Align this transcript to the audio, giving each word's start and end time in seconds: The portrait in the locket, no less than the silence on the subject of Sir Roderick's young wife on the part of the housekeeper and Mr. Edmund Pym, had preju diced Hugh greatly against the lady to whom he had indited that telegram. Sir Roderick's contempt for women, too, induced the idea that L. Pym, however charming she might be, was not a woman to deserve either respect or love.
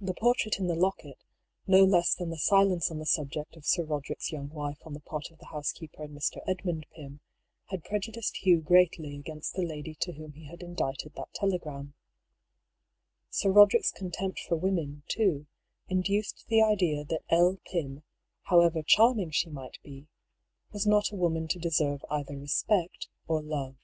The 0.00 0.14
portrait 0.14 0.58
in 0.58 0.66
the 0.66 0.74
locket, 0.74 1.22
no 1.66 1.84
less 1.84 2.14
than 2.14 2.30
the 2.30 2.38
silence 2.38 2.90
on 2.90 2.98
the 2.98 3.04
subject 3.04 3.54
of 3.54 3.66
Sir 3.66 3.84
Roderick's 3.84 4.32
young 4.32 4.48
wife 4.48 4.78
on 4.86 4.94
the 4.94 5.00
part 5.02 5.30
of 5.30 5.36
the 5.36 5.48
housekeeper 5.52 6.02
and 6.04 6.16
Mr. 6.16 6.40
Edmund 6.48 6.86
Pym, 6.94 7.20
had 7.66 7.84
preju 7.84 8.14
diced 8.14 8.38
Hugh 8.38 8.62
greatly 8.62 9.18
against 9.18 9.52
the 9.52 9.66
lady 9.66 9.94
to 9.96 10.12
whom 10.14 10.32
he 10.32 10.46
had 10.46 10.62
indited 10.62 11.12
that 11.14 11.34
telegram. 11.34 11.92
Sir 13.28 13.50
Roderick's 13.52 13.90
contempt 13.90 14.40
for 14.48 14.56
women, 14.56 15.02
too, 15.08 15.46
induced 15.88 16.46
the 16.48 16.62
idea 16.62 17.04
that 17.04 17.20
L. 17.28 17.58
Pym, 17.66 18.02
however 18.44 18.82
charming 18.82 19.30
she 19.30 19.50
might 19.50 19.78
be, 19.82 20.06
was 20.72 20.86
not 20.86 21.10
a 21.10 21.16
woman 21.16 21.46
to 21.48 21.58
deserve 21.58 22.02
either 22.08 22.34
respect 22.38 23.08
or 23.26 23.42
love. 23.42 23.76